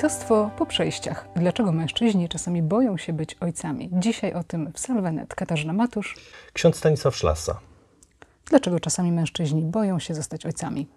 Ojcostwo 0.00 0.50
po 0.58 0.66
przejściach. 0.66 1.28
Dlaczego 1.36 1.72
mężczyźni 1.72 2.28
czasami 2.28 2.62
boją 2.62 2.96
się 2.96 3.12
być 3.12 3.36
ojcami? 3.40 3.90
Dzisiaj 3.92 4.34
o 4.34 4.44
tym 4.44 4.72
w 4.72 4.78
Salwenet. 4.78 5.34
Katarzyna 5.34 5.72
Matusz. 5.72 6.16
Ksiądz 6.52 6.76
Stanisław 6.76 7.16
Szlasa. 7.16 7.60
Dlaczego 8.46 8.80
czasami 8.80 9.12
mężczyźni 9.12 9.62
boją 9.62 9.98
się 9.98 10.14
zostać 10.14 10.46
ojcami? 10.46 10.88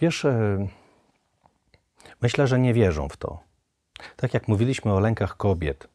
Wiesz, 0.00 0.24
e, 0.24 0.66
myślę, 2.22 2.46
że 2.46 2.58
nie 2.58 2.74
wierzą 2.74 3.08
w 3.08 3.16
to. 3.16 3.38
Tak 4.16 4.34
jak 4.34 4.48
mówiliśmy 4.48 4.92
o 4.92 5.00
lękach 5.00 5.36
kobiet. 5.36 5.88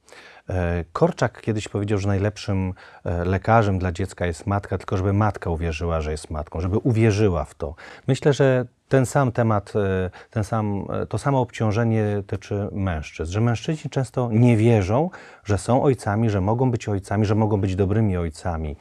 E, 0.49 0.83
Korczak 0.93 1.41
kiedyś 1.41 1.67
powiedział, 1.67 1.99
że 1.99 2.07
najlepszym 2.07 2.73
e, 3.05 3.25
lekarzem 3.25 3.79
dla 3.79 3.91
dziecka 3.91 4.25
jest 4.25 4.47
matka, 4.47 4.77
tylko 4.77 4.97
żeby 4.97 5.13
matka 5.13 5.49
uwierzyła, 5.49 6.01
że 6.01 6.11
jest 6.11 6.29
matką, 6.29 6.61
żeby 6.61 6.77
uwierzyła 6.77 7.45
w 7.45 7.55
to. 7.55 7.75
Myślę, 8.07 8.33
że 8.33 8.65
ten 8.89 9.05
sam 9.05 9.31
temat, 9.31 9.73
e, 9.75 10.09
ten 10.29 10.43
sam, 10.43 10.85
e, 10.89 11.05
to 11.05 11.17
samo 11.17 11.41
obciążenie 11.41 12.23
tyczy 12.27 12.67
mężczyzn, 12.71 13.31
że 13.31 13.41
mężczyźni 13.41 13.89
często 13.89 14.29
nie 14.31 14.57
wierzą, 14.57 15.09
że 15.43 15.57
są 15.57 15.83
ojcami, 15.83 16.29
że 16.29 16.41
mogą 16.41 16.71
być 16.71 16.89
ojcami, 16.89 17.25
że 17.25 17.35
mogą 17.35 17.61
być 17.61 17.75
dobrymi 17.75 18.17
ojcami. 18.17 18.75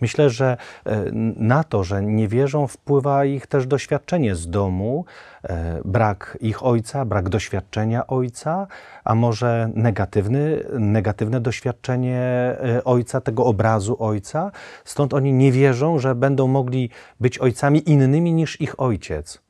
Myślę, 0.00 0.30
że 0.30 0.56
e, 0.86 1.04
na 1.36 1.64
to, 1.64 1.84
że 1.84 2.02
nie 2.02 2.28
wierzą, 2.28 2.66
wpływa 2.66 3.24
ich 3.24 3.46
też 3.46 3.66
doświadczenie 3.66 4.34
z 4.34 4.50
domu, 4.50 5.04
brak 5.84 6.38
ich 6.40 6.64
ojca, 6.64 7.04
brak 7.04 7.28
doświadczenia 7.28 8.06
ojca, 8.06 8.66
a 9.04 9.14
może 9.14 9.70
negatywny, 9.74 10.64
negatywne 10.78 11.40
doświadczenie 11.40 12.22
ojca, 12.84 13.20
tego 13.20 13.44
obrazu 13.44 13.96
ojca. 13.98 14.50
Stąd 14.84 15.14
oni 15.14 15.32
nie 15.32 15.52
wierzą, 15.52 15.98
że 15.98 16.14
będą 16.14 16.46
mogli 16.46 16.90
być 17.20 17.38
ojcami 17.38 17.90
innymi 17.90 18.32
niż 18.32 18.60
ich 18.60 18.80
ojciec. 18.80 19.44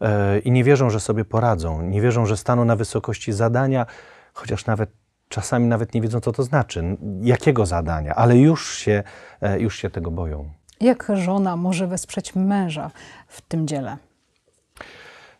E, 0.00 0.38
I 0.38 0.50
nie 0.50 0.64
wierzą, 0.64 0.90
że 0.90 1.00
sobie 1.00 1.24
poradzą, 1.24 1.82
nie 1.82 2.00
wierzą, 2.00 2.26
że 2.26 2.36
staną 2.36 2.64
na 2.64 2.76
wysokości 2.76 3.32
zadania, 3.32 3.86
chociaż 4.34 4.66
nawet 4.66 4.90
czasami 5.28 5.66
nawet 5.66 5.94
nie 5.94 6.00
wiedzą, 6.00 6.20
co 6.20 6.32
to 6.32 6.42
znaczy, 6.42 6.96
jakiego 7.22 7.66
zadania, 7.66 8.14
ale 8.14 8.38
już 8.38 8.76
się, 8.76 9.02
e, 9.40 9.60
już 9.60 9.76
się 9.76 9.90
tego 9.90 10.10
boją. 10.10 10.50
Jak 10.80 11.12
żona 11.14 11.56
może 11.56 11.86
wesprzeć 11.86 12.34
męża 12.34 12.90
w 13.28 13.40
tym 13.40 13.68
dziele? 13.68 13.96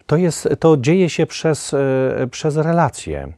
To, 0.06 0.16
jest, 0.16 0.48
to 0.60 0.76
dzieje 0.76 1.10
się 1.10 1.26
przez, 1.26 1.74
e, 1.74 2.26
przez 2.30 2.56
relacje. 2.56 3.32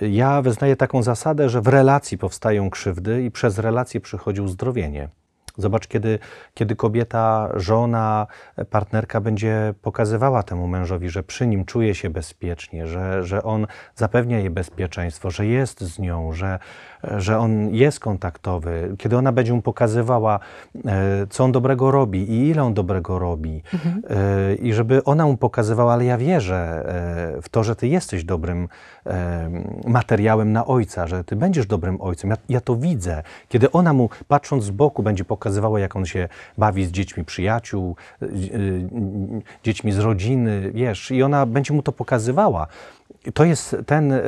Ja 0.00 0.42
wyznaję 0.42 0.76
taką 0.76 1.02
zasadę, 1.02 1.48
że 1.48 1.60
w 1.60 1.68
relacji 1.68 2.18
powstają 2.18 2.70
krzywdy 2.70 3.24
i 3.24 3.30
przez 3.30 3.58
relacje 3.58 4.00
przychodzi 4.00 4.40
uzdrowienie. 4.40 5.08
Zobacz, 5.56 5.86
kiedy, 5.86 6.18
kiedy 6.54 6.76
kobieta, 6.76 7.48
żona, 7.54 8.26
partnerka 8.70 9.20
będzie 9.20 9.74
pokazywała 9.82 10.42
temu 10.42 10.66
mężowi, 10.66 11.08
że 11.08 11.22
przy 11.22 11.46
nim 11.46 11.64
czuje 11.64 11.94
się 11.94 12.10
bezpiecznie, 12.10 12.86
że, 12.86 13.24
że 13.24 13.42
on 13.42 13.66
zapewnia 13.94 14.38
jej 14.38 14.50
bezpieczeństwo, 14.50 15.30
że 15.30 15.46
jest 15.46 15.80
z 15.80 15.98
nią, 15.98 16.32
że, 16.32 16.58
że 17.16 17.38
on 17.38 17.74
jest 17.74 18.00
kontaktowy, 18.00 18.94
kiedy 18.98 19.16
ona 19.16 19.32
będzie 19.32 19.52
mu 19.52 19.62
pokazywała, 19.62 20.40
e, 20.86 21.26
co 21.30 21.44
on 21.44 21.52
dobrego 21.52 21.90
robi 21.90 22.30
i 22.30 22.48
ile 22.48 22.62
on 22.62 22.74
dobrego 22.74 23.18
robi, 23.18 23.62
e, 24.10 24.54
i 24.54 24.72
żeby 24.72 25.04
ona 25.04 25.26
mu 25.26 25.36
pokazywała, 25.36 25.92
ale 25.92 26.04
ja 26.04 26.18
wierzę 26.18 26.84
e, 27.36 27.42
w 27.42 27.48
to, 27.48 27.64
że 27.64 27.76
ty 27.76 27.88
jesteś 27.88 28.24
dobrym 28.24 28.68
materiałem 29.86 30.52
na 30.52 30.66
ojca, 30.66 31.06
że 31.06 31.24
ty 31.24 31.36
będziesz 31.36 31.66
dobrym 31.66 32.00
ojcem. 32.00 32.30
Ja, 32.30 32.36
ja 32.48 32.60
to 32.60 32.76
widzę. 32.76 33.22
Kiedy 33.48 33.72
ona 33.72 33.92
mu, 33.92 34.08
patrząc 34.28 34.64
z 34.64 34.70
boku, 34.70 35.02
będzie 35.02 35.24
pokazywała, 35.24 35.43
jak 35.76 35.96
on 35.96 36.06
się 36.06 36.28
bawi 36.58 36.86
z 36.86 36.90
dziećmi 36.90 37.24
przyjaciół, 37.24 37.96
e, 38.22 38.26
e, 38.26 38.28
dziećmi 39.64 39.92
z 39.92 39.98
rodziny, 39.98 40.70
wiesz, 40.74 41.10
i 41.10 41.22
ona 41.22 41.46
będzie 41.46 41.74
mu 41.74 41.82
to 41.82 41.92
pokazywała. 41.92 42.66
To 43.34 43.44
jest 43.44 43.76
ten, 43.86 44.12
e, 44.12 44.22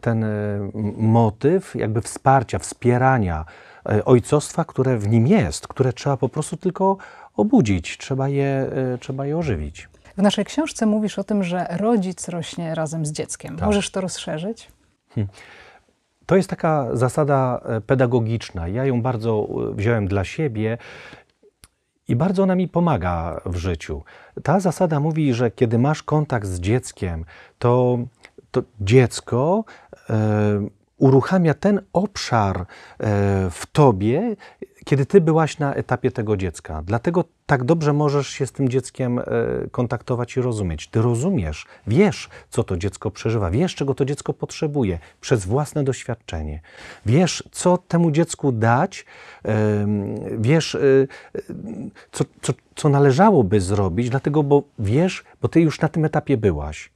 ten 0.00 0.26
motyw 0.96 1.74
jakby 1.74 2.00
wsparcia, 2.00 2.58
wspierania 2.58 3.44
ojcostwa, 4.04 4.64
które 4.64 4.98
w 4.98 5.08
nim 5.08 5.26
jest, 5.26 5.68
które 5.68 5.92
trzeba 5.92 6.16
po 6.16 6.28
prostu 6.28 6.56
tylko 6.56 6.96
obudzić, 7.36 7.98
trzeba 7.98 8.28
je, 8.28 8.70
trzeba 9.00 9.26
je 9.26 9.38
ożywić. 9.38 9.88
W 10.16 10.22
naszej 10.22 10.44
książce 10.44 10.86
mówisz 10.86 11.18
o 11.18 11.24
tym, 11.24 11.44
że 11.44 11.66
rodzic 11.70 12.28
rośnie 12.28 12.74
razem 12.74 13.06
z 13.06 13.12
dzieckiem. 13.12 13.56
Tak. 13.56 13.66
Możesz 13.66 13.90
to 13.90 14.00
rozszerzyć? 14.00 14.68
To 16.26 16.36
jest 16.36 16.50
taka 16.50 16.96
zasada 16.96 17.60
e, 17.64 17.80
pedagogiczna. 17.80 18.68
Ja 18.68 18.84
ją 18.84 19.02
bardzo 19.02 19.48
e, 19.70 19.74
wziąłem 19.74 20.08
dla 20.08 20.24
siebie 20.24 20.78
i 22.08 22.16
bardzo 22.16 22.42
ona 22.42 22.54
mi 22.54 22.68
pomaga 22.68 23.40
w 23.46 23.56
życiu. 23.56 24.02
Ta 24.42 24.60
zasada 24.60 25.00
mówi, 25.00 25.34
że 25.34 25.50
kiedy 25.50 25.78
masz 25.78 26.02
kontakt 26.02 26.46
z 26.46 26.60
dzieckiem, 26.60 27.24
to, 27.58 27.98
to 28.50 28.62
dziecko 28.80 29.64
e, 30.10 30.68
uruchamia 30.96 31.54
ten 31.54 31.80
obszar 31.92 32.66
w 33.50 33.62
tobie, 33.72 34.36
kiedy 34.84 35.06
ty 35.06 35.20
byłaś 35.20 35.58
na 35.58 35.74
etapie 35.74 36.10
tego 36.10 36.36
dziecka. 36.36 36.82
Dlatego 36.86 37.24
tak 37.46 37.64
dobrze 37.64 37.92
możesz 37.92 38.28
się 38.28 38.46
z 38.46 38.52
tym 38.52 38.68
dzieckiem 38.68 39.18
e, 39.18 39.22
kontaktować 39.70 40.36
i 40.36 40.40
rozumieć. 40.40 40.88
Ty 40.88 41.02
rozumiesz, 41.02 41.66
wiesz, 41.86 42.28
co 42.50 42.64
to 42.64 42.76
dziecko 42.76 43.10
przeżywa, 43.10 43.50
wiesz, 43.50 43.74
czego 43.74 43.94
to 43.94 44.04
dziecko 44.04 44.32
potrzebuje 44.32 44.98
przez 45.20 45.44
własne 45.46 45.84
doświadczenie. 45.84 46.60
Wiesz, 47.06 47.44
co 47.50 47.78
temu 47.78 48.10
dziecku 48.10 48.52
dać, 48.52 49.04
wiesz, 50.38 50.74
y, 50.74 51.08
y, 51.36 51.42
co, 52.12 52.24
co, 52.42 52.52
co 52.74 52.88
należałoby 52.88 53.60
zrobić, 53.60 54.10
dlatego, 54.10 54.42
bo 54.42 54.62
wiesz, 54.78 55.24
bo 55.42 55.48
ty 55.48 55.60
już 55.60 55.80
na 55.80 55.88
tym 55.88 56.04
etapie 56.04 56.36
byłaś. 56.36 56.93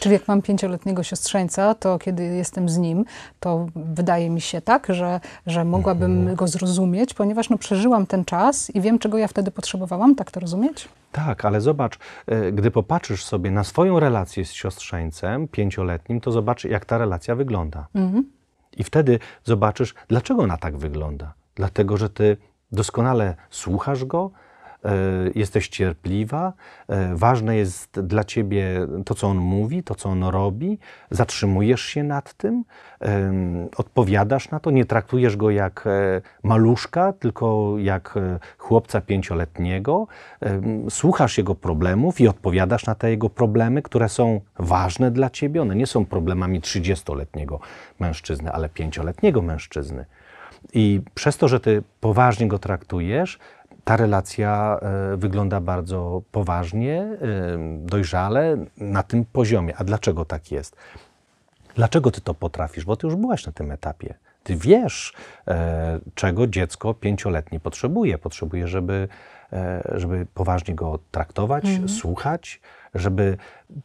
Czyli 0.00 0.12
jak 0.12 0.28
mam 0.28 0.42
pięcioletniego 0.42 1.02
siostrzeńca, 1.02 1.74
to 1.74 1.98
kiedy 1.98 2.24
jestem 2.24 2.68
z 2.68 2.78
nim, 2.78 3.04
to 3.40 3.66
wydaje 3.76 4.30
mi 4.30 4.40
się 4.40 4.60
tak, 4.60 4.86
że, 4.90 5.20
że 5.46 5.64
mogłabym 5.64 6.18
Mhm. 6.18 6.36
go 6.36 6.48
zrozumieć, 6.48 7.14
ponieważ 7.14 7.50
no, 7.50 7.58
przeżyłam 7.58 8.06
ten 8.06 8.24
czas 8.24 8.70
i 8.70 8.80
wiem, 8.80 8.98
czego 8.98 9.18
ja 9.18 9.28
wtedy 9.28 9.50
potrzebowałam. 9.50 10.14
Tak 10.14 10.30
to 10.30 10.40
rozumieć? 10.40 10.88
Tak, 11.12 11.44
ale 11.44 11.60
zobacz, 11.60 11.98
e, 12.26 12.52
gdy 12.52 12.70
popatrzysz 12.70 13.24
sobie 13.24 13.50
na 13.50 13.64
swoją 13.64 14.00
relację 14.00 14.44
z 14.44 14.52
siostrzeńcem 14.52 15.48
pięcioletnim, 15.48 16.20
to 16.20 16.32
zobacz, 16.32 16.64
jak 16.64 16.84
ta 16.84 16.98
relacja 16.98 17.34
wygląda. 17.34 17.86
I 18.76 18.84
wtedy 18.84 19.18
zobaczysz, 19.44 19.94
dlaczego 20.08 20.42
ona 20.42 20.56
tak 20.56 20.76
wygląda. 20.76 21.32
Dlatego, 21.54 21.96
że 21.96 22.10
ty 22.10 22.36
doskonale 22.72 23.34
słuchasz 23.50 24.04
go, 24.04 24.30
jesteś 25.34 25.68
cierpliwa, 25.68 26.52
e, 26.88 27.16
ważne 27.16 27.56
jest 27.56 28.00
dla 28.00 28.24
ciebie 28.24 28.86
to, 29.04 29.14
co 29.14 29.26
on 29.28 29.38
mówi, 29.38 29.82
to, 29.82 29.94
co 29.94 30.08
on 30.08 30.24
robi, 30.24 30.78
zatrzymujesz 31.10 31.80
się 31.80 32.04
nad 32.04 32.34
tym, 32.34 32.64
odpowiadasz 33.76 34.50
na 34.50 34.60
to, 34.60 34.70
nie 34.70 34.84
traktujesz 34.84 35.36
go 35.36 35.50
jak 35.50 35.86
e, 35.86 36.20
maluszka, 36.42 37.12
tylko 37.12 37.74
jak 37.78 38.16
e, 38.16 38.38
chłopca 38.58 39.00
pięcioletniego, 39.00 40.06
słuchasz 40.90 41.38
jego 41.38 41.54
problemów 41.54 42.20
i 42.20 42.28
odpowiadasz 42.28 42.86
na 42.86 42.94
te 42.94 43.10
jego 43.10 43.30
problemy, 43.30 43.82
które 43.82 44.08
są 44.08 44.40
ważne 44.58 45.10
dla 45.10 45.30
ciebie. 45.30 45.62
One 45.62 45.76
nie 45.76 45.86
są 45.86 46.06
problemami 46.06 46.60
30-letniego 46.60 47.58
mężczyzny, 48.00 48.52
ale 48.52 48.68
pięcioletniego 48.68 49.42
mężczyzny. 49.42 50.04
I 50.72 51.00
przez 51.14 51.36
to, 51.36 51.48
że 51.48 51.60
ty 51.60 51.82
poważnie 52.00 52.48
go 52.48 52.58
traktujesz, 52.58 53.38
ta 53.84 53.96
relacja 53.96 54.78
e, 54.82 55.16
wygląda 55.16 55.60
bardzo 55.60 56.22
poważnie, 56.32 57.02
e, 57.02 57.18
dojrzale 57.78 58.56
na 58.76 59.02
tym 59.02 59.24
poziomie. 59.24 59.76
A 59.76 59.84
dlaczego 59.84 60.24
tak 60.24 60.52
jest? 60.52 60.76
Dlaczego 61.74 62.10
ty 62.10 62.20
to 62.20 62.34
potrafisz? 62.34 62.84
Bo 62.84 62.96
ty 62.96 63.06
już 63.06 63.16
byłaś 63.16 63.46
na 63.46 63.52
tym 63.52 63.72
etapie. 63.72 64.14
Ty 64.42 64.56
wiesz, 64.56 65.12
e, 65.48 66.00
czego 66.14 66.46
dziecko 66.46 66.94
pięcioletnie 66.94 67.60
potrzebuje. 67.60 68.18
Potrzebuje, 68.18 68.68
żeby, 68.68 69.08
e, 69.52 69.82
żeby 69.94 70.26
poważnie 70.34 70.74
go 70.74 70.98
traktować, 71.10 71.64
słuchać, 71.86 72.60
żeby 72.94 73.36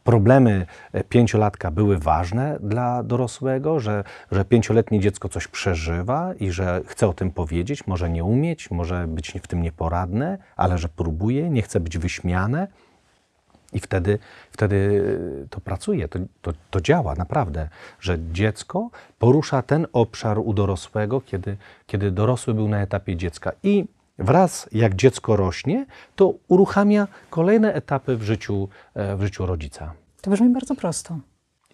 problemy 0.04 0.66
e, 0.92 1.04
pięciolatka 1.04 1.70
były 1.70 1.98
ważne 1.98 2.58
dla 2.60 3.02
dorosłego, 3.02 3.80
że, 3.80 4.04
że 4.32 4.44
pięcioletnie 4.44 5.00
dziecko 5.00 5.28
coś 5.28 5.48
przeżywa 5.48 6.34
i 6.40 6.50
że 6.50 6.80
chce 6.86 7.08
o 7.08 7.12
tym 7.12 7.30
powiedzieć, 7.30 7.86
może 7.86 8.10
nie 8.10 8.24
umieć, 8.24 8.70
może 8.70 9.06
być 9.06 9.32
w 9.42 9.46
tym 9.46 9.62
nieporadne, 9.62 10.38
ale 10.56 10.78
że 10.78 10.88
próbuje, 10.88 11.50
nie 11.50 11.62
chce 11.62 11.80
być 11.80 11.98
wyśmiane. 11.98 12.68
I 13.72 13.80
wtedy, 13.80 14.18
wtedy 14.50 15.02
to 15.50 15.60
pracuje, 15.60 16.08
to, 16.08 16.18
to, 16.42 16.52
to 16.70 16.80
działa 16.80 17.14
naprawdę, 17.14 17.68
że 18.00 18.18
dziecko 18.32 18.90
porusza 19.18 19.62
ten 19.62 19.86
obszar 19.92 20.38
u 20.38 20.52
dorosłego, 20.52 21.20
kiedy, 21.20 21.56
kiedy 21.86 22.10
dorosły 22.10 22.54
był 22.54 22.68
na 22.68 22.80
etapie 22.80 23.16
dziecka. 23.16 23.52
I 23.62 23.84
wraz 24.18 24.68
jak 24.72 24.94
dziecko 24.94 25.36
rośnie, 25.36 25.86
to 26.16 26.34
uruchamia 26.48 27.08
kolejne 27.30 27.74
etapy 27.74 28.16
w 28.16 28.22
życiu, 28.22 28.68
e, 28.94 29.16
w 29.16 29.22
życiu 29.22 29.46
rodzica. 29.46 29.92
To 30.20 30.30
brzmi 30.30 30.48
bardzo 30.48 30.74
prosto. 30.74 31.18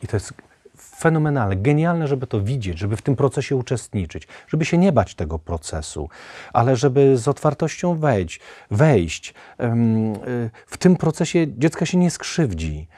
I 0.03 0.07
to 0.07 0.17
jest 0.17 0.35
fenomenalne, 0.77 1.57
genialne, 1.57 2.09
żeby 2.09 2.27
to 2.27 2.41
widzieć, 2.41 2.79
żeby 2.79 2.97
w 2.97 3.03
tym 3.03 3.17
procesie 3.17 3.57
uczestniczyć, 3.57 4.29
żeby 4.49 4.65
się 4.65 4.79
nie 4.79 4.93
bać 4.93 5.15
tego 5.15 5.39
procesu, 5.39 6.09
ale 6.53 6.77
żeby 6.77 7.17
z 7.19 7.29
otwartością 7.29 7.99
wejść, 7.99 8.41
wejść. 8.71 9.31
Y, 9.31 10.51
W 10.67 10.77
tym 10.79 10.97
procesie 10.97 11.47
dziecka 11.59 11.87
się 11.87 11.99
nie 11.99 12.11
skrzywdzi, 12.11 12.89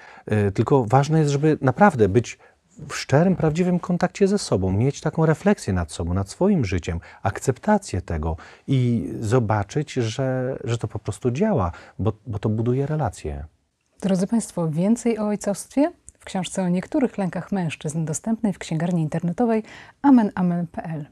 y, 0.49 0.53
tylko 0.53 0.85
ważne 0.85 1.19
jest, 1.19 1.31
żeby 1.31 1.59
naprawdę 1.61 2.09
być 2.09 2.39
w 2.89 2.95
szczerym, 2.95 3.37
prawdziwym 3.37 3.79
kontakcie 3.79 4.29
ze 4.29 4.39
sobą, 4.39 4.73
mieć 4.73 5.01
taką 5.01 5.27
refleksję 5.27 5.73
nad 5.73 5.93
sobą, 5.93 6.15
nad 6.15 6.31
swoim 6.31 6.65
życiem, 6.65 7.01
akceptację 7.23 8.03
tego 8.03 8.37
i 8.67 9.09
zobaczyć, 9.21 9.93
że, 9.93 10.59
że 10.65 10.79
to 10.79 10.89
po 10.89 10.99
prostu 10.99 11.31
działa, 11.31 11.73
bo, 11.99 12.13
bo 12.27 12.39
to 12.39 12.49
buduje 12.49 12.87
relacje. 12.87 13.45
Drodzy 14.01 14.27
Państwo, 14.27 14.71
więcej 14.71 15.19
o 15.19 15.27
ojcostwie 15.27 15.93
książce 16.27 16.63
o 16.63 16.69
niektórych 16.69 17.19
lękach 17.19 17.53
mężczyzn 17.53 18.05
dostępnej 18.05 18.53
w 18.53 18.59
księgarni 18.59 19.03
internetowej 19.03 19.63
amenamen.pl. 20.03 21.07